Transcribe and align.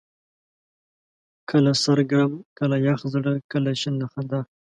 کله 1.49 1.71
سر 1.83 1.97
ګرم، 2.11 2.33
کله 2.57 2.75
يخ 2.87 2.99
زړه، 3.13 3.33
کله 3.51 3.69
شين 3.81 3.93
له 4.01 4.07
خندا 4.11 4.39